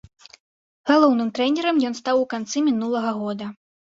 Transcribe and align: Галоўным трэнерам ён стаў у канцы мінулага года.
Галоўным 0.91 1.29
трэнерам 1.39 1.83
ён 1.89 1.93
стаў 1.99 2.23
у 2.23 2.25
канцы 2.33 2.57
мінулага 2.69 3.11
года. 3.21 3.45